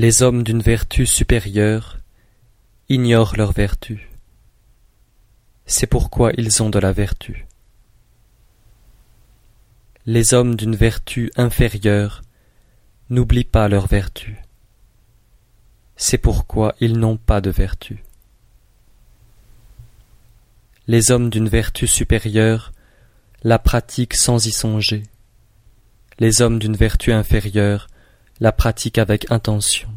[0.00, 1.98] Les hommes d'une vertu supérieure
[2.88, 4.08] ignorent leur vertu.
[5.66, 7.48] C'est pourquoi ils ont de la vertu.
[10.06, 12.22] Les hommes d'une vertu inférieure
[13.10, 14.36] n'oublient pas leur vertu.
[15.96, 18.04] C'est pourquoi ils n'ont pas de vertu.
[20.86, 22.72] Les hommes d'une vertu supérieure
[23.42, 25.02] la pratiquent sans y songer.
[26.20, 27.88] Les hommes d'une vertu inférieure
[28.40, 29.88] la pratiquent avec intention.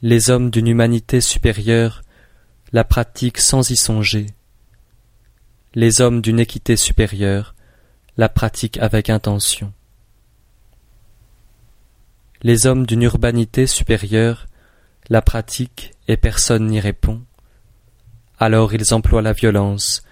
[0.00, 2.02] Les hommes d'une humanité supérieure
[2.72, 4.26] la pratiquent sans y songer.
[5.74, 7.54] Les hommes d'une équité supérieure
[8.16, 9.72] la pratiquent avec intention.
[12.42, 14.46] Les hommes d'une urbanité supérieure
[15.08, 17.22] la pratiquent et personne n'y répond.
[18.38, 20.02] Alors ils emploient la violence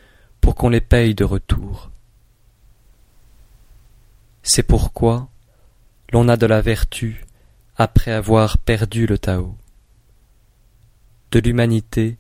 [0.41, 1.91] pour qu'on les paye de retour.
[4.43, 5.30] C'est pourquoi
[6.13, 7.25] l'on a de la vertu
[7.77, 9.57] après avoir perdu le Tao,
[11.31, 12.19] de l'humanité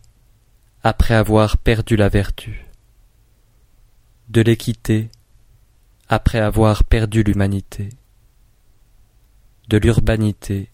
[0.82, 2.66] après avoir perdu la vertu,
[4.28, 5.10] de l'équité
[6.08, 7.90] après avoir perdu l'humanité,
[9.68, 10.70] de l'urbanité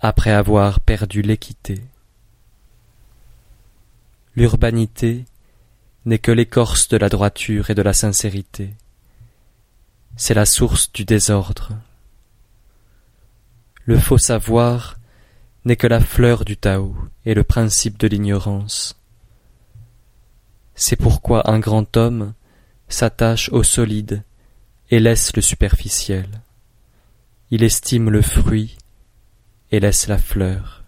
[0.00, 1.82] après avoir perdu l'équité.
[4.36, 5.24] L'urbanité
[6.04, 8.74] n'est que l'écorce de la droiture et de la sincérité.
[10.16, 11.72] C'est la source du désordre.
[13.86, 14.96] Le faux savoir
[15.64, 16.96] n'est que la fleur du Tao
[17.26, 18.98] et le principe de l'ignorance.
[20.74, 22.34] C'est pourquoi un grand homme
[22.88, 24.22] s'attache au solide
[24.90, 26.28] et laisse le superficiel.
[27.50, 28.76] Il estime le fruit
[29.70, 30.84] et laisse la fleur.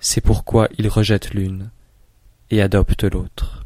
[0.00, 1.70] C'est pourquoi il rejette l'une
[2.50, 3.57] et adopte l'autre.